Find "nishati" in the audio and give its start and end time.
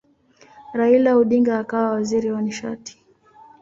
2.45-2.93